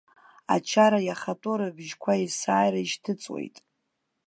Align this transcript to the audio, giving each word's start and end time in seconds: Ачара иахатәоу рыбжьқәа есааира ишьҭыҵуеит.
Ачара 0.55 0.99
иахатәоу 1.03 1.55
рыбжьқәа 1.59 2.13
есааира 2.21 2.79
ишьҭыҵуеит. 2.81 3.55